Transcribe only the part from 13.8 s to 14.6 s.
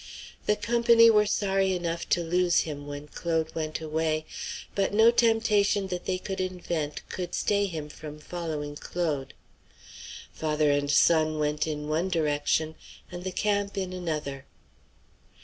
another.